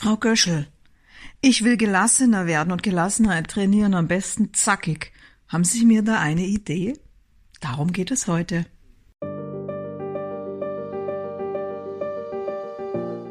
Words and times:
Frau 0.00 0.16
Göschel, 0.16 0.68
ich 1.40 1.64
will 1.64 1.76
gelassener 1.76 2.46
werden 2.46 2.70
und 2.70 2.84
Gelassenheit 2.84 3.48
trainieren, 3.48 3.94
am 3.94 4.06
besten 4.06 4.54
zackig. 4.54 5.10
Haben 5.48 5.64
Sie 5.64 5.84
mir 5.84 6.02
da 6.02 6.20
eine 6.20 6.44
Idee? 6.44 6.92
Darum 7.60 7.92
geht 7.92 8.12
es 8.12 8.28
heute. 8.28 8.64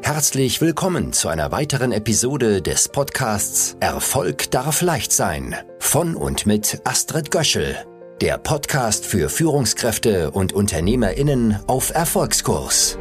Herzlich 0.02 0.60
willkommen 0.60 1.14
zu 1.14 1.28
einer 1.28 1.52
weiteren 1.52 1.90
Episode 1.90 2.60
des 2.60 2.90
Podcasts 2.90 3.78
Erfolg 3.80 4.50
darf 4.50 4.82
leicht 4.82 5.12
sein 5.12 5.56
von 5.78 6.16
und 6.16 6.44
mit 6.44 6.82
Astrid 6.84 7.30
Göschel, 7.30 7.76
der 8.20 8.36
Podcast 8.36 9.06
für 9.06 9.30
Führungskräfte 9.30 10.32
und 10.32 10.52
Unternehmerinnen 10.52 11.60
auf 11.66 11.94
Erfolgskurs. 11.94 12.98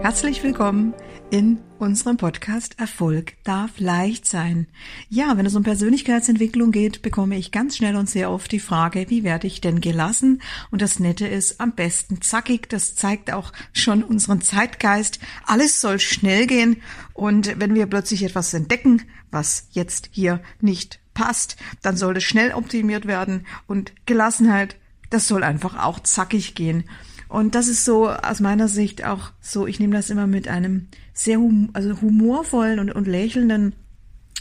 Herzlich 0.00 0.44
willkommen 0.44 0.94
in 1.32 1.60
unserem 1.78 2.18
Podcast 2.18 2.78
Erfolg 2.78 3.32
darf 3.42 3.80
leicht 3.80 4.26
sein. 4.26 4.66
Ja, 5.08 5.38
wenn 5.38 5.46
es 5.46 5.54
um 5.54 5.62
Persönlichkeitsentwicklung 5.62 6.72
geht, 6.72 7.00
bekomme 7.00 7.38
ich 7.38 7.52
ganz 7.52 7.78
schnell 7.78 7.96
und 7.96 8.10
sehr 8.10 8.30
oft 8.30 8.52
die 8.52 8.60
Frage, 8.60 9.06
wie 9.08 9.24
werde 9.24 9.46
ich 9.46 9.62
denn 9.62 9.80
gelassen? 9.80 10.42
Und 10.70 10.82
das 10.82 11.00
Nette 11.00 11.26
ist 11.26 11.58
am 11.58 11.72
besten 11.72 12.20
zackig. 12.20 12.68
Das 12.68 12.96
zeigt 12.96 13.32
auch 13.32 13.54
schon 13.72 14.04
unseren 14.04 14.42
Zeitgeist. 14.42 15.20
Alles 15.46 15.80
soll 15.80 16.00
schnell 16.00 16.46
gehen. 16.46 16.82
Und 17.14 17.58
wenn 17.58 17.74
wir 17.74 17.86
plötzlich 17.86 18.22
etwas 18.24 18.52
entdecken, 18.52 19.00
was 19.30 19.68
jetzt 19.70 20.10
hier 20.12 20.42
nicht 20.60 21.00
passt, 21.14 21.56
dann 21.80 21.96
soll 21.96 22.18
es 22.18 22.24
schnell 22.24 22.52
optimiert 22.52 23.06
werden. 23.06 23.46
Und 23.66 23.94
Gelassenheit, 24.04 24.76
das 25.08 25.28
soll 25.28 25.44
einfach 25.44 25.82
auch 25.82 26.00
zackig 26.00 26.54
gehen. 26.54 26.84
Und 27.32 27.54
das 27.54 27.68
ist 27.68 27.86
so 27.86 28.10
aus 28.10 28.40
meiner 28.40 28.68
Sicht 28.68 29.06
auch 29.06 29.30
so, 29.40 29.66
ich 29.66 29.80
nehme 29.80 29.96
das 29.96 30.10
immer 30.10 30.26
mit 30.26 30.48
einem 30.48 30.88
sehr 31.12 31.38
hum 31.38 31.70
also 31.72 32.00
humorvollen 32.00 32.78
und, 32.78 32.92
und 32.92 33.06
lächelnden, 33.06 33.74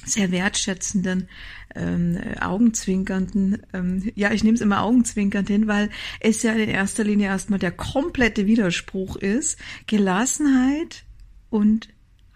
sehr 0.06 0.32
wertschätzenden, 0.32 1.28
ähm, 1.76 2.18
augenzwinkernden, 2.40 3.62
ähm, 3.74 4.12
ja, 4.16 4.32
ich 4.32 4.44
nehme 4.44 4.56
es 4.56 4.62
immer 4.62 4.82
augenzwinkernd 4.82 5.48
hin, 5.48 5.68
weil 5.68 5.90
es 6.20 6.44
ja 6.44 6.54
in 6.54 6.70
erster 6.70 7.04
Linie 7.04 7.28
erstmal 7.28 7.60
der 7.60 7.72
komplette 7.72 8.46
Widerspruch 8.46 9.16
ist. 9.16 9.60
Gelassenheit 9.88 11.04
und 11.50 11.90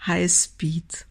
Highspeed. 0.06 1.08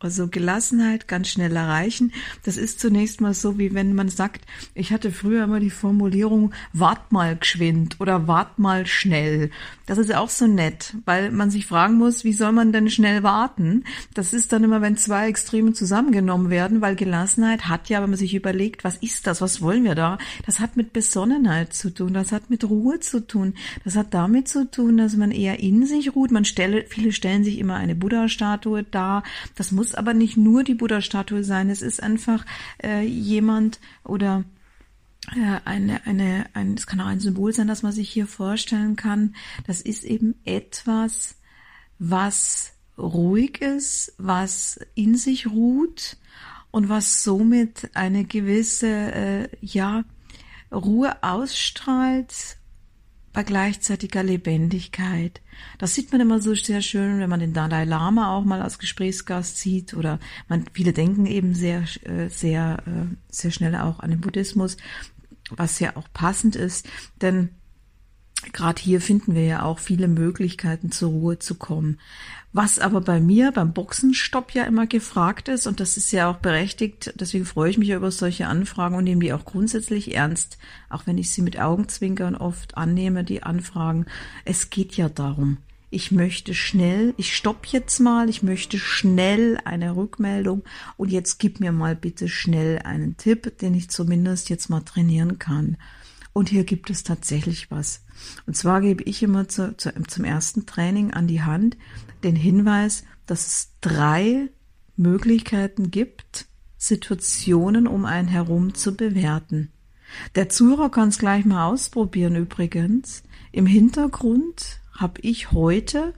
Also 0.00 0.28
Gelassenheit 0.28 1.08
ganz 1.08 1.28
schnell 1.28 1.56
erreichen. 1.56 2.12
Das 2.44 2.56
ist 2.56 2.78
zunächst 2.78 3.20
mal 3.20 3.34
so, 3.34 3.58
wie 3.58 3.74
wenn 3.74 3.96
man 3.96 4.08
sagt, 4.08 4.44
ich 4.74 4.92
hatte 4.92 5.10
früher 5.10 5.42
immer 5.42 5.58
die 5.58 5.70
Formulierung, 5.70 6.54
wart 6.72 7.10
mal 7.10 7.36
geschwind 7.36 7.96
oder 7.98 8.28
wart 8.28 8.60
mal 8.60 8.86
schnell. 8.86 9.50
Das 9.86 9.98
ist 9.98 10.10
ja 10.10 10.20
auch 10.20 10.28
so 10.28 10.46
nett, 10.46 10.94
weil 11.04 11.32
man 11.32 11.50
sich 11.50 11.66
fragen 11.66 11.94
muss, 11.94 12.22
wie 12.22 12.32
soll 12.32 12.52
man 12.52 12.72
denn 12.72 12.90
schnell 12.90 13.24
warten? 13.24 13.84
Das 14.14 14.32
ist 14.32 14.52
dann 14.52 14.62
immer, 14.62 14.82
wenn 14.82 14.96
zwei 14.96 15.28
Extreme 15.28 15.72
zusammengenommen 15.72 16.48
werden, 16.48 16.80
weil 16.80 16.94
Gelassenheit 16.94 17.68
hat 17.68 17.88
ja, 17.88 18.00
wenn 18.00 18.10
man 18.10 18.18
sich 18.18 18.34
überlegt, 18.34 18.84
was 18.84 18.96
ist 18.96 19.26
das, 19.26 19.40
was 19.40 19.62
wollen 19.62 19.82
wir 19.82 19.96
da? 19.96 20.18
Das 20.46 20.60
hat 20.60 20.76
mit 20.76 20.92
Besonnenheit 20.92 21.74
zu 21.74 21.90
tun, 21.90 22.14
das 22.14 22.30
hat 22.30 22.50
mit 22.50 22.62
Ruhe 22.62 23.00
zu 23.00 23.26
tun, 23.26 23.54
das 23.84 23.96
hat 23.96 24.14
damit 24.14 24.46
zu 24.46 24.70
tun, 24.70 24.96
dass 24.96 25.16
man 25.16 25.32
eher 25.32 25.58
in 25.58 25.86
sich 25.86 26.14
ruht. 26.14 26.30
Man 26.30 26.44
stelle, 26.44 26.84
viele 26.88 27.10
stellen 27.10 27.42
sich 27.42 27.58
immer 27.58 27.74
eine 27.74 27.96
Buddha-Statue 27.96 28.84
dar. 28.84 29.24
Das 29.56 29.72
muss 29.72 29.87
muss 29.88 29.94
aber 29.94 30.12
nicht 30.12 30.36
nur 30.36 30.64
die 30.64 30.74
Buddha-Statue 30.74 31.44
sein. 31.44 31.70
Es 31.70 31.80
ist 31.80 32.02
einfach 32.02 32.44
äh, 32.82 33.02
jemand 33.06 33.80
oder 34.04 34.44
äh, 35.34 35.60
eine, 35.64 36.06
eine, 36.06 36.44
ein, 36.52 36.74
es 36.74 36.86
kann 36.86 37.00
auch 37.00 37.06
ein 37.06 37.20
Symbol 37.20 37.54
sein, 37.54 37.68
das 37.68 37.82
man 37.82 37.92
sich 37.92 38.10
hier 38.10 38.26
vorstellen 38.26 38.96
kann. 38.96 39.34
Das 39.66 39.80
ist 39.80 40.04
eben 40.04 40.34
etwas, 40.44 41.36
was 41.98 42.72
ruhig 42.98 43.62
ist, 43.62 44.12
was 44.18 44.78
in 44.94 45.16
sich 45.16 45.46
ruht 45.46 46.18
und 46.70 46.90
was 46.90 47.22
somit 47.24 47.90
eine 47.94 48.24
gewisse, 48.24 48.88
äh, 48.88 49.48
ja, 49.62 50.04
Ruhe 50.70 51.22
ausstrahlt 51.22 52.58
bei 53.38 53.44
gleichzeitiger 53.44 54.24
Lebendigkeit. 54.24 55.40
Das 55.78 55.94
sieht 55.94 56.10
man 56.10 56.20
immer 56.20 56.42
so 56.42 56.56
sehr 56.56 56.82
schön, 56.82 57.20
wenn 57.20 57.30
man 57.30 57.38
den 57.38 57.52
Dalai 57.52 57.84
Lama 57.84 58.36
auch 58.36 58.42
mal 58.44 58.60
als 58.60 58.80
Gesprächsgast 58.80 59.58
sieht 59.58 59.94
oder 59.94 60.18
man, 60.48 60.64
viele 60.72 60.92
denken 60.92 61.24
eben 61.24 61.54
sehr, 61.54 61.84
äh, 62.02 62.28
sehr, 62.30 62.82
äh, 62.84 63.14
sehr 63.28 63.52
schnell 63.52 63.76
auch 63.76 64.00
an 64.00 64.10
den 64.10 64.20
Buddhismus, 64.20 64.76
was 65.50 65.78
ja 65.78 65.94
auch 65.94 66.08
passend 66.12 66.56
ist, 66.56 66.88
denn 67.22 67.50
Gerade 68.52 68.80
hier 68.80 69.00
finden 69.00 69.34
wir 69.34 69.44
ja 69.44 69.62
auch 69.62 69.78
viele 69.78 70.08
Möglichkeiten 70.08 70.92
zur 70.92 71.10
Ruhe 71.10 71.38
zu 71.38 71.56
kommen. 71.56 71.98
Was 72.52 72.78
aber 72.78 73.00
bei 73.00 73.20
mir 73.20 73.52
beim 73.52 73.72
Boxenstopp 73.72 74.52
ja 74.52 74.64
immer 74.64 74.86
gefragt 74.86 75.48
ist, 75.48 75.66
und 75.66 75.80
das 75.80 75.96
ist 75.96 76.12
ja 76.12 76.30
auch 76.30 76.38
berechtigt, 76.38 77.12
deswegen 77.16 77.44
freue 77.44 77.70
ich 77.70 77.78
mich 77.78 77.88
ja 77.88 77.96
über 77.96 78.10
solche 78.10 78.46
Anfragen 78.46 78.94
und 78.94 79.04
nehme 79.04 79.22
die 79.22 79.32
auch 79.32 79.44
grundsätzlich 79.44 80.14
ernst, 80.14 80.56
auch 80.88 81.06
wenn 81.06 81.18
ich 81.18 81.30
sie 81.30 81.42
mit 81.42 81.60
Augenzwinkern 81.60 82.36
oft 82.36 82.76
annehme, 82.76 83.22
die 83.24 83.42
Anfragen. 83.42 84.06
Es 84.44 84.70
geht 84.70 84.96
ja 84.96 85.08
darum, 85.08 85.58
ich 85.90 86.10
möchte 86.10 86.54
schnell, 86.54 87.14
ich 87.16 87.36
stopp 87.36 87.66
jetzt 87.66 87.98
mal, 87.98 88.28
ich 88.28 88.42
möchte 88.42 88.78
schnell 88.78 89.58
eine 89.64 89.96
Rückmeldung 89.96 90.62
und 90.96 91.10
jetzt 91.10 91.38
gib 91.38 91.60
mir 91.60 91.72
mal 91.72 91.96
bitte 91.96 92.28
schnell 92.28 92.78
einen 92.80 93.16
Tipp, 93.16 93.58
den 93.58 93.74
ich 93.74 93.90
zumindest 93.90 94.48
jetzt 94.48 94.70
mal 94.70 94.80
trainieren 94.80 95.38
kann. 95.38 95.76
Und 96.32 96.48
hier 96.48 96.64
gibt 96.64 96.90
es 96.90 97.02
tatsächlich 97.02 97.70
was. 97.70 98.04
Und 98.46 98.56
zwar 98.56 98.80
gebe 98.80 99.02
ich 99.04 99.22
immer 99.22 99.48
zu, 99.48 99.76
zu, 99.76 99.92
zum 100.06 100.24
ersten 100.24 100.66
Training 100.66 101.12
an 101.12 101.26
die 101.26 101.42
Hand 101.42 101.76
den 102.22 102.36
Hinweis, 102.36 103.04
dass 103.26 103.46
es 103.46 103.70
drei 103.80 104.48
Möglichkeiten 104.96 105.90
gibt, 105.90 106.46
Situationen 106.76 107.86
um 107.86 108.04
einen 108.04 108.28
herum 108.28 108.74
zu 108.74 108.96
bewerten. 108.96 109.72
Der 110.34 110.48
Zuhörer 110.48 110.90
kann 110.90 111.08
es 111.08 111.18
gleich 111.18 111.44
mal 111.44 111.66
ausprobieren 111.66 112.36
übrigens. 112.36 113.22
Im 113.52 113.66
Hintergrund 113.66 114.80
habe 114.92 115.20
ich 115.20 115.52
heute, 115.52 116.14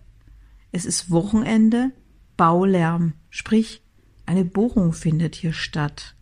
es 0.73 0.85
ist 0.85 1.11
Wochenende, 1.11 1.93
Baulärm, 2.37 3.15
sprich 3.29 3.83
eine 4.27 4.45
Bohrung 4.45 4.93
findet 4.93 5.35
hier 5.35 5.53
statt. 5.53 6.15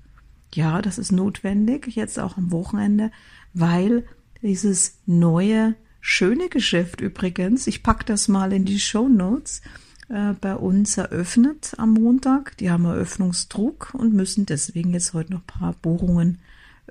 Ja, 0.54 0.81
das 0.81 0.98
ist 0.98 1.12
notwendig, 1.12 1.87
jetzt 1.94 2.19
auch 2.19 2.38
am 2.38 2.50
Wochenende, 2.50 3.10
weil 3.54 4.04
dieses 4.42 4.98
neue, 5.06 5.75
schöne 6.00 6.48
Geschäft 6.48 7.00
übrigens, 7.00 7.66
ich 7.66 7.82
pack 7.82 8.06
das 8.06 8.28
mal 8.28 8.53
in 8.53 8.64
die 8.64 8.81
Show 8.81 9.09
Notes, 9.09 9.62
äh, 10.09 10.32
bei 10.41 10.54
uns 10.54 10.97
eröffnet 10.97 11.75
am 11.76 11.92
Montag. 11.94 12.56
Die 12.59 12.70
haben 12.70 12.84
Eröffnungsdruck 12.84 13.94
und 13.94 14.14
müssen 14.14 14.47
deswegen 14.47 14.92
jetzt 14.92 15.14
heute 15.14 15.32
noch 15.32 15.41
ein 15.41 15.47
paar 15.47 15.72
Bohrungen 15.75 16.38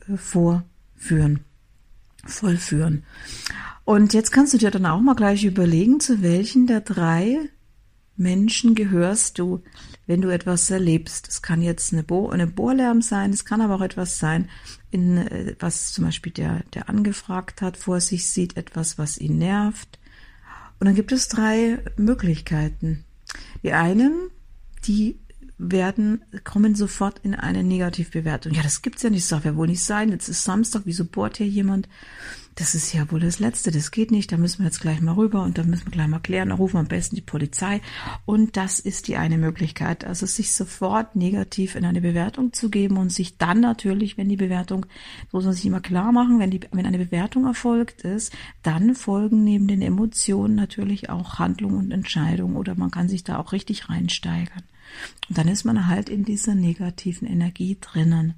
äh, 0.08 0.18
vorführen, 0.18 1.40
vollführen. 2.26 3.04
Und 3.86 4.14
jetzt 4.14 4.32
kannst 4.32 4.54
du 4.54 4.58
dir 4.58 4.70
dann 4.70 4.86
auch 4.86 5.00
mal 5.00 5.16
gleich 5.16 5.46
überlegen, 5.46 6.00
zu 6.00 6.22
welchen 6.22 6.68
der 6.68 6.82
drei 6.82 7.50
Menschen 8.18 8.76
gehörst 8.76 9.40
du, 9.40 9.64
wenn 10.08 10.22
du 10.22 10.30
etwas 10.30 10.70
erlebst. 10.70 11.28
Es 11.28 11.42
kann 11.42 11.62
jetzt 11.62 11.94
eine, 11.94 12.04
Bo 12.04 12.30
eine 12.30 12.48
Bohrlärm 12.48 13.02
sein, 13.02 13.32
es 13.32 13.46
kann 13.46 13.62
aber 13.62 13.76
auch 13.76 13.82
etwas 13.82 14.20
sein, 14.20 14.50
in, 14.92 15.18
äh, 15.18 15.56
was 15.60 15.94
zum 15.94 16.06
Beispiel 16.06 16.32
der, 16.32 16.64
der 16.74 16.90
angefragt 16.90 17.62
hat, 17.62 17.78
vor 17.78 18.02
sich 18.02 18.30
sieht, 18.30 18.58
etwas, 18.58 18.98
was 18.98 19.18
ihn 19.18 19.38
nervt. 19.38 20.00
Und 20.80 20.86
dann 20.86 20.96
gibt 20.96 21.12
es 21.12 21.28
drei 21.28 21.84
Möglichkeiten. 21.98 23.06
Die 23.64 23.74
einen, 23.74 24.30
die 24.86 25.20
werden, 25.58 26.24
kommen 26.44 26.76
sofort 26.76 27.20
in 27.24 27.34
eine 27.34 27.64
Negativbewertung. 27.64 28.54
Ja, 28.54 28.62
das 28.62 28.82
gibt's 28.82 29.02
ja 29.04 29.10
nicht, 29.10 29.24
das 29.24 29.30
darf 29.30 29.46
ja 29.46 29.56
wohl 29.56 29.68
nicht 29.68 29.84
sein. 29.84 30.10
Jetzt 30.10 30.30
ist 30.30 30.44
Samstag, 30.44 30.84
wieso 30.86 31.06
bohrt 31.06 31.38
hier 31.38 31.48
jemand? 31.48 31.90
Das 32.58 32.74
ist 32.74 32.92
ja 32.92 33.12
wohl 33.12 33.20
das 33.20 33.38
Letzte, 33.38 33.70
das 33.70 33.92
geht 33.92 34.10
nicht, 34.10 34.32
da 34.32 34.38
müssen 34.38 34.60
wir 34.60 34.66
jetzt 34.66 34.82
gleich 34.82 35.00
mal 35.00 35.14
rüber 35.14 35.44
und 35.44 35.60
da 35.60 35.64
müssen 35.64 35.86
wir 35.86 35.92
gleich 35.92 36.08
mal 36.08 36.20
klären, 36.20 36.50
da 36.50 36.56
rufen 36.56 36.74
wir 36.76 36.80
am 36.80 36.88
besten 36.88 37.16
die 37.16 37.22
Polizei. 37.22 37.82
Und 38.26 38.58
das 38.58 38.80
ist 38.80 39.08
die 39.08 39.16
eine 39.16 39.38
Möglichkeit, 39.38 40.06
also 40.06 40.26
sich 40.26 40.54
sofort 40.54 41.16
negativ 41.16 41.76
in 41.76 41.86
eine 41.86 42.02
Bewertung 42.02 42.54
zu 42.54 42.72
geben 42.72 42.98
und 42.98 43.12
sich 43.12 43.38
dann 43.38 43.60
natürlich, 43.60 44.18
wenn 44.18 44.28
die 44.28 44.38
Bewertung, 44.38 44.88
so 45.32 45.38
muss 45.38 45.46
man 45.46 45.54
sich 45.54 45.68
immer 45.68 45.82
klar 45.82 46.12
machen, 46.12 46.40
wenn 46.40 46.50
die, 46.50 46.62
wenn 46.72 46.88
eine 46.88 46.98
Bewertung 46.98 47.46
erfolgt 47.46 48.02
ist, 48.02 48.34
dann 48.64 48.96
folgen 48.96 49.44
neben 49.44 49.68
den 49.68 49.84
Emotionen 49.84 50.56
natürlich 50.56 51.12
auch 51.12 51.38
Handlungen 51.38 51.78
und 51.78 51.92
Entscheidungen 51.92 52.56
oder 52.56 52.74
man 52.74 52.90
kann 52.90 53.08
sich 53.08 53.24
da 53.24 53.38
auch 53.38 53.52
richtig 53.52 53.88
reinsteigern. 53.88 54.64
Und 55.30 55.38
dann 55.38 55.48
ist 55.48 55.64
man 55.64 55.88
halt 55.88 56.10
in 56.10 56.24
dieser 56.24 56.56
negativen 56.56 57.28
Energie 57.28 57.78
drinnen. 57.80 58.36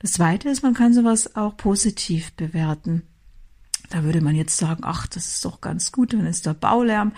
Das 0.00 0.12
zweite 0.12 0.48
ist, 0.48 0.62
man 0.62 0.74
kann 0.74 0.94
sowas 0.94 1.36
auch 1.36 1.56
positiv 1.56 2.32
bewerten. 2.32 3.02
Da 3.90 4.04
würde 4.04 4.20
man 4.20 4.36
jetzt 4.36 4.56
sagen, 4.56 4.82
ach, 4.84 5.08
das 5.08 5.26
ist 5.26 5.44
doch 5.44 5.60
ganz 5.60 5.90
gut, 5.90 6.12
dann 6.12 6.24
ist 6.24 6.46
der 6.46 6.54
Baulärm. 6.54 7.10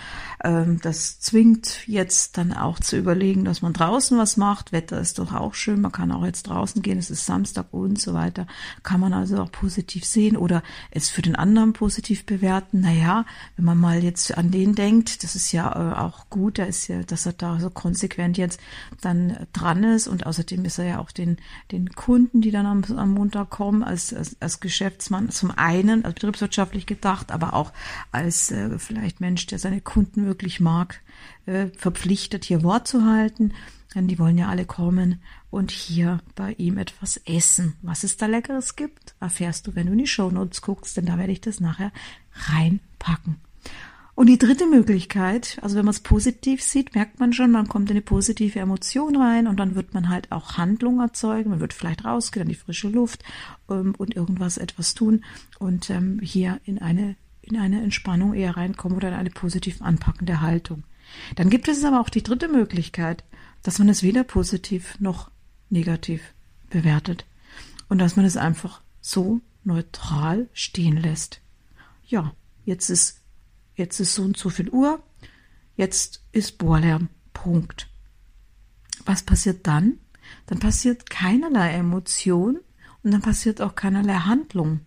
Ähm, 0.42 0.80
das 0.82 1.20
zwingt 1.20 1.86
jetzt 1.86 2.38
dann 2.38 2.54
auch 2.54 2.80
zu 2.80 2.96
überlegen, 2.96 3.44
dass 3.44 3.60
man 3.60 3.74
draußen 3.74 4.16
was 4.16 4.38
macht. 4.38 4.72
Wetter 4.72 4.98
ist 4.98 5.18
doch 5.18 5.34
auch 5.34 5.52
schön, 5.52 5.82
man 5.82 5.92
kann 5.92 6.10
auch 6.10 6.24
jetzt 6.24 6.44
draußen 6.44 6.80
gehen, 6.80 6.96
es 6.96 7.10
ist 7.10 7.26
Samstag 7.26 7.66
und 7.72 8.00
so 8.00 8.14
weiter. 8.14 8.46
Kann 8.82 9.00
man 9.00 9.12
also 9.12 9.36
auch 9.42 9.52
positiv 9.52 10.06
sehen 10.06 10.34
oder 10.34 10.62
es 10.90 11.10
für 11.10 11.20
den 11.20 11.36
anderen 11.36 11.74
positiv 11.74 12.24
bewerten. 12.24 12.80
Naja, 12.80 13.26
wenn 13.56 13.66
man 13.66 13.76
mal 13.76 14.02
jetzt 14.02 14.38
an 14.38 14.50
den 14.50 14.74
denkt, 14.74 15.24
das 15.24 15.36
ist 15.36 15.52
ja 15.52 15.70
äh, 15.72 15.98
auch 15.98 16.30
gut, 16.30 16.58
da 16.58 16.64
ist 16.64 16.88
ja, 16.88 17.02
dass 17.02 17.26
er 17.26 17.34
da 17.34 17.60
so 17.60 17.68
konsequent 17.68 18.38
jetzt 18.38 18.58
dann 19.02 19.46
dran 19.52 19.84
ist 19.84 20.08
und 20.08 20.24
außerdem 20.24 20.64
ist 20.64 20.78
er 20.78 20.86
ja 20.86 20.98
auch 21.00 21.10
den, 21.10 21.36
den 21.70 21.90
Kunden, 21.90 22.40
die 22.40 22.50
dann 22.50 22.64
am, 22.64 22.82
am 22.96 23.12
Montag 23.12 23.50
kommen, 23.50 23.82
als, 23.82 24.14
als, 24.14 24.36
als 24.40 24.60
Geschäftsmann 24.60 25.28
zum 25.28 25.50
einen, 25.50 26.06
als 26.06 26.14
Betriebswirtschaft 26.14 26.61
wirtschaftlich 26.62 26.86
gedacht, 26.86 27.32
aber 27.32 27.54
auch 27.54 27.72
als 28.12 28.52
äh, 28.52 28.78
vielleicht 28.78 29.20
Mensch, 29.20 29.46
der 29.46 29.58
seine 29.58 29.80
Kunden 29.80 30.26
wirklich 30.26 30.60
mag, 30.60 31.00
äh, 31.46 31.66
verpflichtet, 31.76 32.44
hier 32.44 32.62
Wort 32.62 32.86
zu 32.86 33.04
halten. 33.04 33.52
Denn 33.94 34.06
die 34.06 34.18
wollen 34.18 34.38
ja 34.38 34.48
alle 34.48 34.64
kommen 34.64 35.20
und 35.50 35.70
hier 35.70 36.20
bei 36.34 36.52
ihm 36.52 36.78
etwas 36.78 37.20
essen. 37.26 37.74
Was 37.82 38.04
es 38.04 38.16
da 38.16 38.26
Leckeres 38.26 38.76
gibt, 38.76 39.14
erfährst 39.20 39.66
du, 39.66 39.74
wenn 39.74 39.86
du 39.86 39.92
in 39.92 39.98
die 39.98 40.06
Shownotes 40.06 40.62
guckst, 40.62 40.96
denn 40.96 41.06
da 41.06 41.18
werde 41.18 41.32
ich 41.32 41.40
das 41.40 41.60
nachher 41.60 41.92
reinpacken. 42.32 43.36
Und 44.14 44.26
die 44.26 44.38
dritte 44.38 44.66
Möglichkeit, 44.66 45.58
also 45.62 45.76
wenn 45.76 45.86
man 45.86 45.94
es 45.94 46.00
positiv 46.00 46.62
sieht, 46.62 46.94
merkt 46.94 47.18
man 47.18 47.32
schon, 47.32 47.50
man 47.50 47.68
kommt 47.68 47.88
in 47.88 47.96
eine 47.96 48.02
positive 48.02 48.58
Emotion 48.58 49.16
rein 49.16 49.46
und 49.46 49.56
dann 49.56 49.74
wird 49.74 49.94
man 49.94 50.10
halt 50.10 50.30
auch 50.30 50.58
Handlung 50.58 51.00
erzeugen. 51.00 51.50
Man 51.50 51.60
wird 51.60 51.72
vielleicht 51.72 52.04
rausgehen 52.04 52.42
an 52.42 52.48
die 52.48 52.54
frische 52.54 52.88
Luft 52.88 53.24
ähm, 53.70 53.94
und 53.96 54.14
irgendwas 54.14 54.58
etwas 54.58 54.94
tun 54.94 55.24
und 55.58 55.88
ähm, 55.88 56.20
hier 56.22 56.60
in 56.64 56.78
eine, 56.78 57.16
in 57.40 57.56
eine 57.56 57.82
Entspannung 57.82 58.34
eher 58.34 58.56
reinkommen 58.56 58.98
oder 58.98 59.08
in 59.08 59.14
eine 59.14 59.30
positiv 59.30 59.80
anpackende 59.80 60.42
Haltung. 60.42 60.84
Dann 61.36 61.48
gibt 61.48 61.68
es 61.68 61.82
aber 61.82 62.00
auch 62.00 62.10
die 62.10 62.22
dritte 62.22 62.48
Möglichkeit, 62.48 63.24
dass 63.62 63.78
man 63.78 63.88
es 63.88 64.02
weder 64.02 64.24
positiv 64.24 65.00
noch 65.00 65.30
negativ 65.70 66.34
bewertet 66.68 67.24
und 67.88 67.98
dass 67.98 68.16
man 68.16 68.26
es 68.26 68.36
einfach 68.36 68.82
so 69.00 69.40
neutral 69.64 70.48
stehen 70.52 70.98
lässt. 70.98 71.40
Ja, 72.06 72.34
jetzt 72.64 72.90
ist 72.90 73.21
jetzt 73.74 74.00
ist 74.00 74.14
so 74.14 74.22
und 74.22 74.36
so 74.36 74.48
viel 74.48 74.70
Uhr, 74.70 75.02
jetzt 75.76 76.22
ist 76.32 76.58
Bohrlärm. 76.58 77.08
Punkt. 77.32 77.88
Was 79.04 79.22
passiert 79.22 79.66
dann? 79.66 79.98
Dann 80.46 80.58
passiert 80.58 81.10
keinerlei 81.10 81.72
Emotion 81.72 82.60
und 83.02 83.10
dann 83.10 83.22
passiert 83.22 83.60
auch 83.60 83.74
keinerlei 83.74 84.14
Handlung. 84.14 84.80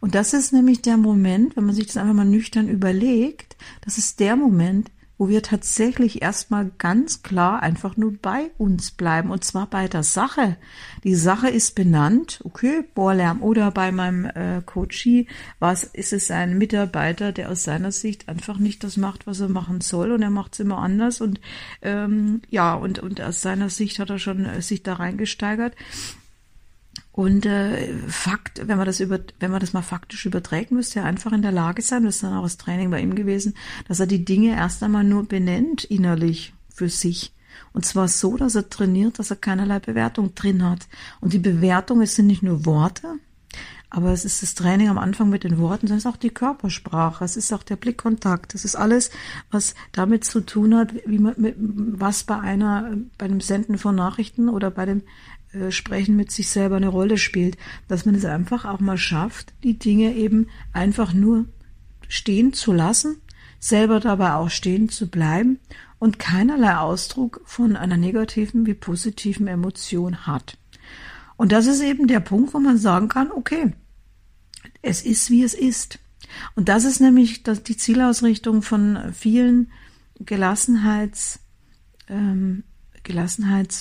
Und 0.00 0.14
das 0.14 0.32
ist 0.32 0.52
nämlich 0.52 0.82
der 0.82 0.96
Moment, 0.96 1.56
wenn 1.56 1.64
man 1.64 1.74
sich 1.74 1.86
das 1.86 1.96
einfach 1.96 2.14
mal 2.14 2.24
nüchtern 2.24 2.68
überlegt, 2.68 3.56
das 3.82 3.98
ist 3.98 4.20
der 4.20 4.36
Moment, 4.36 4.90
wo 5.22 5.28
wir 5.28 5.44
tatsächlich 5.44 6.20
erstmal 6.20 6.72
ganz 6.78 7.22
klar 7.22 7.62
einfach 7.62 7.96
nur 7.96 8.12
bei 8.20 8.50
uns 8.58 8.90
bleiben 8.90 9.30
und 9.30 9.44
zwar 9.44 9.68
bei 9.68 9.86
der 9.86 10.02
Sache. 10.02 10.56
Die 11.04 11.14
Sache 11.14 11.48
ist 11.48 11.76
benannt, 11.76 12.40
okay, 12.42 12.82
Bohrlärm 12.96 13.40
oder 13.40 13.70
bei 13.70 13.92
meinem 13.92 14.24
äh, 14.24 14.62
Coachie 14.66 15.28
was 15.60 15.84
ist 15.84 16.12
es 16.12 16.32
ein 16.32 16.58
Mitarbeiter, 16.58 17.30
der 17.30 17.52
aus 17.52 17.62
seiner 17.62 17.92
Sicht 17.92 18.28
einfach 18.28 18.58
nicht 18.58 18.82
das 18.82 18.96
macht, 18.96 19.28
was 19.28 19.38
er 19.38 19.48
machen 19.48 19.80
soll 19.80 20.10
und 20.10 20.22
er 20.22 20.30
macht 20.30 20.54
es 20.54 20.58
immer 20.58 20.78
anders 20.78 21.20
und 21.20 21.40
ähm, 21.82 22.42
ja 22.50 22.74
und 22.74 22.98
und 22.98 23.20
aus 23.20 23.40
seiner 23.42 23.70
Sicht 23.70 24.00
hat 24.00 24.10
er 24.10 24.18
schon 24.18 24.44
äh, 24.44 24.60
sich 24.60 24.82
da 24.82 24.94
reingesteigert 24.94 25.76
und 27.12 27.44
äh, 27.44 27.94
Fakt, 28.08 28.66
wenn 28.66 28.78
man 28.78 28.86
das 28.86 29.00
über, 29.00 29.20
wenn 29.38 29.50
man 29.50 29.60
das 29.60 29.74
mal 29.74 29.82
faktisch 29.82 30.24
überträgt, 30.24 30.70
müsste 30.70 31.00
er 31.00 31.04
einfach 31.04 31.32
in 31.32 31.42
der 31.42 31.52
Lage 31.52 31.82
sein, 31.82 32.04
das 32.04 32.16
ist 32.16 32.22
dann 32.22 32.32
auch 32.32 32.44
das 32.44 32.56
Training 32.56 32.90
bei 32.90 33.00
ihm 33.00 33.14
gewesen, 33.14 33.54
dass 33.86 34.00
er 34.00 34.06
die 34.06 34.24
Dinge 34.24 34.56
erst 34.56 34.82
einmal 34.82 35.04
nur 35.04 35.24
benennt 35.26 35.84
innerlich 35.84 36.54
für 36.74 36.88
sich. 36.88 37.34
Und 37.74 37.84
zwar 37.84 38.08
so, 38.08 38.38
dass 38.38 38.54
er 38.54 38.70
trainiert, 38.70 39.18
dass 39.18 39.30
er 39.30 39.36
keinerlei 39.36 39.78
Bewertung 39.78 40.34
drin 40.34 40.68
hat. 40.68 40.88
Und 41.20 41.34
die 41.34 41.38
Bewertung, 41.38 42.00
es 42.00 42.14
sind 42.14 42.26
nicht 42.26 42.42
nur 42.42 42.64
Worte, 42.64 43.18
aber 43.94 44.10
es 44.10 44.24
ist 44.24 44.42
das 44.42 44.54
Training 44.54 44.88
am 44.88 44.96
Anfang 44.96 45.28
mit 45.28 45.44
den 45.44 45.58
Worten, 45.58 45.86
sondern 45.86 45.98
es 45.98 46.06
ist 46.06 46.10
auch 46.10 46.16
die 46.16 46.30
Körpersprache, 46.30 47.26
es 47.26 47.36
ist 47.36 47.52
auch 47.52 47.62
der 47.62 47.76
Blickkontakt, 47.76 48.54
es 48.54 48.64
ist 48.64 48.74
alles, 48.74 49.10
was 49.50 49.74
damit 49.92 50.24
zu 50.24 50.40
tun 50.40 50.74
hat, 50.74 50.94
wie 51.04 51.18
man, 51.18 51.34
was 51.36 52.24
bei 52.24 52.40
einer, 52.40 52.96
bei 53.18 53.28
dem 53.28 53.42
Senden 53.42 53.76
von 53.76 53.94
Nachrichten 53.94 54.48
oder 54.48 54.70
bei 54.70 54.86
dem 54.86 55.02
äh, 55.52 55.70
Sprechen 55.70 56.16
mit 56.16 56.30
sich 56.30 56.48
selber 56.48 56.76
eine 56.76 56.88
Rolle 56.88 57.18
spielt, 57.18 57.56
dass 57.88 58.06
man 58.06 58.14
es 58.14 58.24
einfach 58.24 58.64
auch 58.64 58.80
mal 58.80 58.98
schafft, 58.98 59.52
die 59.64 59.78
Dinge 59.78 60.14
eben 60.14 60.48
einfach 60.72 61.12
nur 61.12 61.46
stehen 62.08 62.52
zu 62.52 62.72
lassen, 62.72 63.16
selber 63.58 64.00
dabei 64.00 64.34
auch 64.34 64.50
stehen 64.50 64.88
zu 64.88 65.08
bleiben 65.08 65.58
und 65.98 66.18
keinerlei 66.18 66.76
Ausdruck 66.76 67.40
von 67.44 67.76
einer 67.76 67.96
negativen 67.96 68.66
wie 68.66 68.74
positiven 68.74 69.46
Emotion 69.46 70.26
hat. 70.26 70.58
Und 71.36 71.52
das 71.52 71.66
ist 71.66 71.80
eben 71.80 72.06
der 72.06 72.20
Punkt, 72.20 72.54
wo 72.54 72.58
man 72.58 72.76
sagen 72.76 73.08
kann, 73.08 73.30
okay, 73.30 73.72
es 74.82 75.02
ist, 75.02 75.30
wie 75.30 75.42
es 75.42 75.54
ist. 75.54 75.98
Und 76.54 76.68
das 76.68 76.84
ist 76.84 77.00
nämlich 77.00 77.42
die 77.42 77.76
Zielausrichtung 77.76 78.62
von 78.62 79.12
vielen 79.12 79.70
Gelassenheits, 80.18 81.40
ähm, 82.08 82.64
Gelassenheit, 83.04 83.74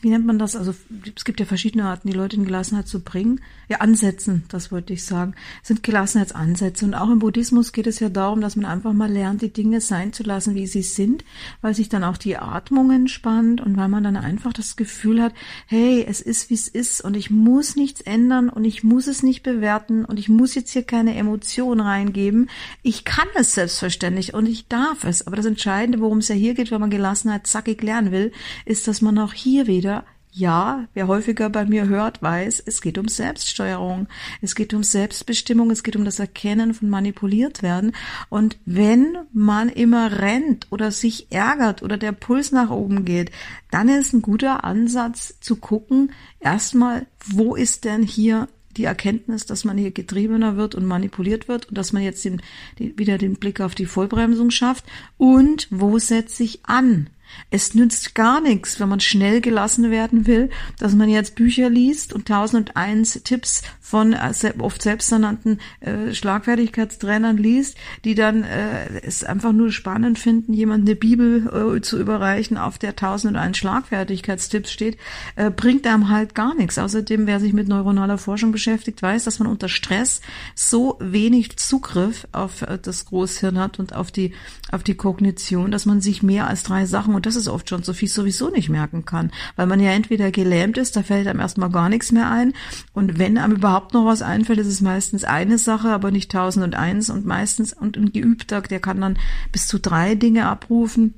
wie, 0.00 0.08
nennt 0.08 0.26
man 0.26 0.38
das? 0.38 0.56
Also 0.56 0.74
es 1.14 1.24
gibt 1.24 1.38
ja 1.38 1.46
verschiedene 1.46 1.84
Arten, 1.84 2.08
die 2.08 2.16
Leute 2.16 2.36
in 2.36 2.44
Gelassenheit 2.44 2.88
zu 2.88 3.00
bringen. 3.00 3.40
Ja, 3.68 3.78
Ansätzen, 3.78 4.44
das 4.48 4.72
wollte 4.72 4.92
ich 4.92 5.04
sagen, 5.04 5.34
sind 5.62 5.82
Gelassenheitsansätze. 5.82 6.84
Und 6.84 6.94
auch 6.94 7.08
im 7.08 7.20
Buddhismus 7.20 7.72
geht 7.72 7.86
es 7.86 8.00
ja 8.00 8.08
darum, 8.08 8.40
dass 8.40 8.56
man 8.56 8.64
einfach 8.64 8.92
mal 8.92 9.10
lernt, 9.10 9.42
die 9.42 9.52
Dinge 9.52 9.80
sein 9.80 10.12
zu 10.12 10.24
lassen, 10.24 10.54
wie 10.54 10.66
sie 10.66 10.82
sind, 10.82 11.24
weil 11.60 11.74
sich 11.74 11.88
dann 11.88 12.02
auch 12.02 12.16
die 12.16 12.36
Atmung 12.36 12.90
entspannt 12.90 13.60
und 13.60 13.76
weil 13.76 13.88
man 13.88 14.02
dann 14.02 14.16
einfach 14.16 14.52
das 14.52 14.74
Gefühl 14.74 15.22
hat, 15.22 15.34
hey, 15.66 16.04
es 16.06 16.20
ist, 16.20 16.50
wie 16.50 16.54
es 16.54 16.66
ist 16.66 17.00
und 17.00 17.16
ich 17.16 17.30
muss 17.30 17.76
nichts 17.76 18.00
ändern 18.00 18.48
und 18.48 18.64
ich 18.64 18.82
muss 18.82 19.06
es 19.06 19.22
nicht 19.22 19.44
bewerten 19.44 20.04
und 20.04 20.18
ich 20.18 20.28
muss 20.28 20.54
jetzt 20.56 20.72
hier 20.72 20.82
keine 20.82 21.14
Emotion 21.14 21.80
reingeben. 21.80 22.50
Ich 22.82 23.04
kann 23.04 23.28
es 23.36 23.54
selbstverständlich 23.54 24.34
und 24.34 24.46
ich 24.46 24.66
darf 24.66 25.04
es. 25.04 25.26
Aber 25.26 25.36
das 25.36 25.46
Entscheidende, 25.46 26.00
worum 26.00 26.18
es 26.18 26.28
ja 26.28 26.34
hier 26.34 26.54
geht, 26.54 26.72
wenn 26.72 26.80
man 26.80 26.90
Gelassenheit 26.90 27.46
zackig 27.46 27.80
lernen 27.80 28.10
will, 28.10 28.32
ist, 28.64 28.88
dass 28.88 29.02
man 29.02 29.18
auch 29.18 29.32
hier 29.32 29.66
wieder 29.66 30.04
ja, 30.36 30.88
wer 30.94 31.06
häufiger 31.06 31.48
bei 31.48 31.64
mir 31.64 31.86
hört, 31.86 32.20
weiß, 32.20 32.64
es 32.66 32.82
geht 32.82 32.98
um 32.98 33.06
Selbststeuerung, 33.06 34.08
es 34.42 34.56
geht 34.56 34.74
um 34.74 34.82
Selbstbestimmung, 34.82 35.70
es 35.70 35.84
geht 35.84 35.94
um 35.94 36.04
das 36.04 36.18
Erkennen 36.18 36.74
von 36.74 36.90
manipuliert 36.90 37.62
werden. 37.62 37.92
Und 38.30 38.58
wenn 38.66 39.16
man 39.32 39.68
immer 39.68 40.18
rennt 40.18 40.66
oder 40.70 40.90
sich 40.90 41.30
ärgert 41.30 41.84
oder 41.84 41.98
der 41.98 42.10
Puls 42.10 42.50
nach 42.50 42.70
oben 42.70 43.04
geht, 43.04 43.30
dann 43.70 43.88
ist 43.88 44.12
ein 44.12 44.22
guter 44.22 44.64
Ansatz 44.64 45.38
zu 45.38 45.54
gucken, 45.54 46.10
erstmal, 46.40 47.06
wo 47.24 47.54
ist 47.54 47.84
denn 47.84 48.02
hier 48.02 48.48
die 48.76 48.84
Erkenntnis, 48.84 49.46
dass 49.46 49.64
man 49.64 49.78
hier 49.78 49.92
getriebener 49.92 50.56
wird 50.56 50.74
und 50.74 50.84
manipuliert 50.84 51.46
wird 51.46 51.66
und 51.66 51.78
dass 51.78 51.92
man 51.92 52.02
jetzt 52.02 52.24
den, 52.24 52.42
den, 52.80 52.98
wieder 52.98 53.18
den 53.18 53.36
Blick 53.36 53.60
auf 53.60 53.76
die 53.76 53.86
Vollbremsung 53.86 54.50
schafft 54.50 54.84
und 55.16 55.68
wo 55.70 56.00
setze 56.00 56.42
ich 56.42 56.66
an? 56.66 57.08
Es 57.50 57.74
nützt 57.74 58.14
gar 58.14 58.40
nichts, 58.40 58.80
wenn 58.80 58.88
man 58.88 59.00
schnell 59.00 59.40
gelassen 59.40 59.90
werden 59.90 60.26
will, 60.26 60.50
dass 60.78 60.94
man 60.94 61.08
jetzt 61.08 61.34
Bücher 61.34 61.70
liest 61.70 62.12
und 62.12 62.30
1001 62.30 63.22
Tipps 63.24 63.62
von 63.80 64.12
äh, 64.12 64.32
oft 64.58 64.82
selbsternannten 64.82 65.60
äh, 65.80 66.12
Schlagfertigkeitstrainern 66.12 67.36
liest, 67.36 67.76
die 68.04 68.14
dann 68.14 68.42
äh, 68.42 69.00
es 69.02 69.24
einfach 69.24 69.52
nur 69.52 69.70
spannend 69.70 70.18
finden, 70.18 70.52
jemand 70.52 70.86
eine 70.86 70.96
Bibel 70.96 71.76
äh, 71.76 71.80
zu 71.80 71.98
überreichen, 71.98 72.56
auf 72.56 72.78
der 72.78 72.90
1001 72.90 73.56
Schlagfertigkeitstipps 73.56 74.72
steht, 74.72 74.98
äh, 75.36 75.50
bringt 75.50 75.86
einem 75.86 76.08
halt 76.08 76.34
gar 76.34 76.54
nichts. 76.54 76.78
Außerdem, 76.78 77.26
wer 77.26 77.40
sich 77.40 77.52
mit 77.52 77.68
neuronaler 77.68 78.18
Forschung 78.18 78.52
beschäftigt, 78.52 79.02
weiß, 79.02 79.24
dass 79.24 79.38
man 79.38 79.48
unter 79.48 79.68
Stress 79.68 80.20
so 80.54 80.96
wenig 81.00 81.56
Zugriff 81.56 82.26
auf 82.32 82.62
äh, 82.62 82.78
das 82.80 83.06
Großhirn 83.06 83.58
hat 83.58 83.78
und 83.78 83.94
auf 83.94 84.10
die 84.10 84.32
auf 84.72 84.82
die 84.82 84.94
Kognition, 84.94 85.70
dass 85.70 85.86
man 85.86 86.00
sich 86.00 86.22
mehr 86.22 86.48
als 86.48 86.64
drei 86.64 86.84
Sachen 86.86 87.14
das 87.26 87.36
ist 87.36 87.48
oft 87.48 87.68
schon 87.68 87.82
so 87.82 87.92
viel 87.92 88.08
sowieso 88.08 88.50
nicht 88.50 88.68
merken 88.68 89.04
kann, 89.04 89.30
weil 89.56 89.66
man 89.66 89.80
ja 89.80 89.90
entweder 89.90 90.30
gelähmt 90.30 90.78
ist, 90.78 90.96
da 90.96 91.02
fällt 91.02 91.26
einem 91.26 91.40
erstmal 91.40 91.70
gar 91.70 91.88
nichts 91.88 92.12
mehr 92.12 92.30
ein 92.30 92.52
und 92.92 93.18
wenn 93.18 93.38
einem 93.38 93.56
überhaupt 93.56 93.94
noch 93.94 94.06
was 94.06 94.22
einfällt, 94.22 94.58
ist 94.58 94.66
es 94.66 94.80
meistens 94.80 95.24
eine 95.24 95.58
Sache, 95.58 95.90
aber 95.90 96.10
nicht 96.10 96.30
tausend 96.30 96.64
und 96.64 96.74
eins 96.74 97.10
und 97.10 97.26
meistens 97.26 97.72
und 97.72 97.96
ein 97.96 98.12
Geübter, 98.12 98.60
der 98.62 98.80
kann 98.80 99.00
dann 99.00 99.18
bis 99.52 99.66
zu 99.66 99.78
drei 99.78 100.14
Dinge 100.14 100.46
abrufen. 100.46 101.14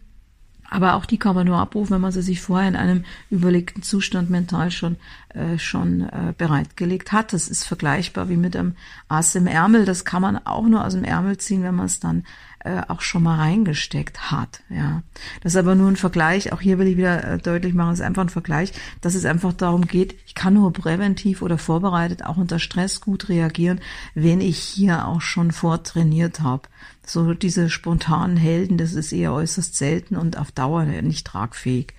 Aber 0.68 0.94
auch 0.94 1.06
die 1.06 1.18
kann 1.18 1.36
man 1.36 1.46
nur 1.46 1.58
abrufen, 1.58 1.94
wenn 1.94 2.00
man 2.00 2.10
sie 2.10 2.22
sich 2.22 2.40
vorher 2.40 2.68
in 2.68 2.74
einem 2.74 3.04
überlegten 3.30 3.84
Zustand 3.84 4.30
mental 4.30 4.72
schon 4.72 4.96
äh, 5.28 5.58
schon 5.58 6.00
äh, 6.00 6.34
bereitgelegt 6.36 7.12
hat. 7.12 7.32
Das 7.32 7.48
ist 7.48 7.64
vergleichbar 7.64 8.28
wie 8.28 8.36
mit 8.36 8.56
einem 8.56 8.74
Ass 9.08 9.34
im 9.34 9.46
Ärmel. 9.46 9.84
Das 9.84 10.04
kann 10.04 10.22
man 10.22 10.44
auch 10.44 10.66
nur 10.66 10.84
aus 10.84 10.94
dem 10.94 11.04
Ärmel 11.04 11.36
ziehen, 11.38 11.62
wenn 11.62 11.76
man 11.76 11.86
es 11.86 12.00
dann 12.00 12.24
äh, 12.66 12.82
auch 12.88 13.00
schon 13.00 13.22
mal 13.22 13.36
reingesteckt 13.36 14.30
hat. 14.30 14.60
Ja, 14.68 15.02
das 15.42 15.54
ist 15.54 15.58
aber 15.58 15.74
nur 15.74 15.88
ein 15.88 15.96
Vergleich. 15.96 16.52
Auch 16.52 16.60
hier 16.60 16.78
will 16.78 16.88
ich 16.88 16.96
wieder 16.96 17.22
äh, 17.24 17.38
deutlich 17.38 17.74
machen, 17.74 17.92
es 17.92 18.00
ist 18.00 18.04
einfach 18.04 18.22
ein 18.22 18.28
Vergleich, 18.28 18.72
dass 19.00 19.14
es 19.14 19.24
einfach 19.24 19.52
darum 19.52 19.86
geht, 19.86 20.16
ich 20.26 20.34
kann 20.34 20.54
nur 20.54 20.72
präventiv 20.72 21.42
oder 21.42 21.58
vorbereitet 21.58 22.24
auch 22.24 22.36
unter 22.36 22.58
Stress 22.58 23.00
gut 23.00 23.28
reagieren, 23.28 23.80
wenn 24.14 24.40
ich 24.40 24.58
hier 24.58 25.06
auch 25.06 25.20
schon 25.20 25.52
vortrainiert 25.52 26.40
habe. 26.40 26.68
So 27.06 27.34
diese 27.34 27.70
spontanen 27.70 28.36
Helden, 28.36 28.78
das 28.78 28.94
ist 28.94 29.12
eher 29.12 29.32
äußerst 29.32 29.76
selten 29.76 30.16
und 30.16 30.36
auf 30.36 30.50
Dauer 30.50 30.84
nicht 30.84 31.26
tragfähig. 31.26 31.94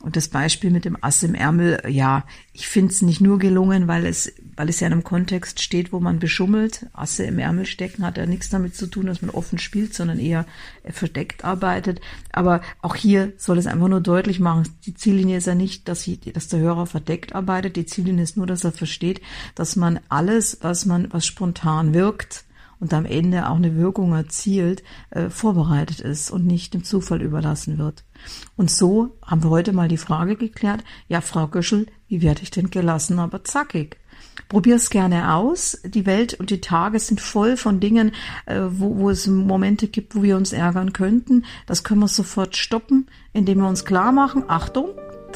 Und 0.00 0.16
das 0.16 0.28
Beispiel 0.28 0.70
mit 0.70 0.84
dem 0.84 0.96
Ass 1.02 1.22
im 1.22 1.34
Ärmel, 1.34 1.82
ja, 1.88 2.24
ich 2.52 2.68
finde 2.68 2.92
es 2.92 3.02
nicht 3.02 3.20
nur 3.20 3.38
gelungen, 3.38 3.88
weil 3.88 4.04
es, 4.06 4.32
weil 4.54 4.68
es 4.68 4.80
ja 4.80 4.86
in 4.86 4.92
einem 4.92 5.04
Kontext 5.04 5.60
steht, 5.60 5.92
wo 5.92 6.00
man 6.00 6.18
beschummelt. 6.18 6.86
Asse 6.92 7.24
im 7.24 7.38
Ärmel 7.38 7.66
stecken 7.66 8.04
hat 8.04 8.18
ja 8.18 8.26
nichts 8.26 8.50
damit 8.50 8.76
zu 8.76 8.86
tun, 8.86 9.06
dass 9.06 9.22
man 9.22 9.30
offen 9.30 9.58
spielt, 9.58 9.94
sondern 9.94 10.18
eher 10.18 10.46
verdeckt 10.84 11.44
arbeitet. 11.44 12.00
Aber 12.32 12.60
auch 12.82 12.94
hier 12.94 13.32
soll 13.36 13.58
es 13.58 13.66
einfach 13.66 13.88
nur 13.88 14.00
deutlich 14.00 14.38
machen, 14.38 14.68
die 14.84 14.94
Ziellinie 14.94 15.38
ist 15.38 15.46
ja 15.46 15.54
nicht, 15.54 15.88
dass, 15.88 16.02
sie, 16.02 16.18
dass 16.18 16.48
der 16.48 16.60
Hörer 16.60 16.86
verdeckt 16.86 17.34
arbeitet. 17.34 17.76
Die 17.76 17.86
Ziellinie 17.86 18.22
ist 18.22 18.36
nur, 18.36 18.46
dass 18.46 18.64
er 18.64 18.72
versteht, 18.72 19.20
dass 19.54 19.76
man 19.76 20.00
alles, 20.08 20.58
was 20.60 20.86
man, 20.86 21.12
was 21.12 21.26
spontan 21.26 21.94
wirkt, 21.94 22.45
und 22.80 22.92
am 22.94 23.04
Ende 23.04 23.48
auch 23.48 23.56
eine 23.56 23.76
Wirkung 23.76 24.12
erzielt, 24.12 24.82
äh, 25.10 25.30
vorbereitet 25.30 26.00
ist 26.00 26.30
und 26.30 26.46
nicht 26.46 26.74
dem 26.74 26.84
Zufall 26.84 27.22
überlassen 27.22 27.78
wird. 27.78 28.04
Und 28.56 28.70
so 28.70 29.16
haben 29.24 29.42
wir 29.42 29.50
heute 29.50 29.72
mal 29.72 29.88
die 29.88 29.96
Frage 29.96 30.36
geklärt, 30.36 30.84
ja, 31.08 31.20
Frau 31.20 31.48
Göschel, 31.48 31.86
wie 32.08 32.22
werde 32.22 32.42
ich 32.42 32.50
denn 32.50 32.70
gelassen, 32.70 33.18
aber 33.18 33.44
zackig? 33.44 33.98
Probier's 34.48 34.90
gerne 34.90 35.34
aus. 35.34 35.80
Die 35.84 36.06
Welt 36.06 36.34
und 36.34 36.50
die 36.50 36.60
Tage 36.60 37.00
sind 37.00 37.20
voll 37.20 37.56
von 37.56 37.80
Dingen, 37.80 38.12
äh, 38.46 38.60
wo, 38.68 38.96
wo 38.96 39.10
es 39.10 39.26
Momente 39.26 39.88
gibt, 39.88 40.14
wo 40.14 40.22
wir 40.22 40.36
uns 40.36 40.52
ärgern 40.52 40.92
könnten. 40.92 41.44
Das 41.66 41.82
können 41.82 42.00
wir 42.00 42.08
sofort 42.08 42.56
stoppen, 42.56 43.08
indem 43.32 43.58
wir 43.58 43.68
uns 43.68 43.84
klar 43.84 44.12
machen, 44.12 44.44
Achtung, 44.46 44.90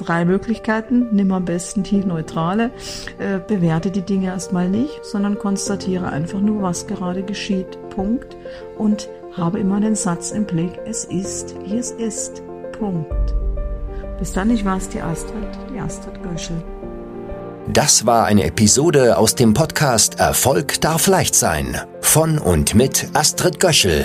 drei 0.04 0.24
Möglichkeiten. 0.24 1.08
Nimm 1.12 1.32
am 1.32 1.44
besten 1.44 1.82
die 1.82 2.04
neutrale. 2.04 2.70
Äh, 3.18 3.38
bewerte 3.46 3.90
die 3.90 4.02
Dinge 4.02 4.26
erstmal 4.26 4.68
nicht, 4.68 5.04
sondern 5.04 5.38
konstatiere 5.38 6.10
einfach 6.10 6.40
nur, 6.40 6.62
was 6.62 6.86
gerade 6.86 7.22
geschieht. 7.22 7.78
Punkt. 7.90 8.36
Und 8.78 9.08
habe 9.36 9.58
immer 9.60 9.80
den 9.80 9.94
Satz 9.94 10.32
im 10.32 10.44
Blick, 10.44 10.78
es 10.86 11.04
ist, 11.04 11.54
wie 11.64 11.76
es 11.76 11.90
ist. 11.92 12.42
Punkt. 12.78 13.34
Bis 14.18 14.32
dann, 14.32 14.50
ich 14.50 14.64
war's, 14.64 14.88
die 14.88 15.00
Astrid, 15.00 15.48
die 15.72 15.78
Astrid 15.78 16.22
Göschel. 16.22 16.62
Das 17.72 18.04
war 18.04 18.26
eine 18.26 18.44
Episode 18.44 19.16
aus 19.16 19.34
dem 19.34 19.54
Podcast 19.54 20.18
Erfolg 20.18 20.80
darf 20.80 21.06
leicht 21.06 21.34
sein. 21.34 21.78
Von 22.00 22.38
und 22.38 22.74
mit 22.74 23.08
Astrid 23.14 23.60
Göschel. 23.60 24.04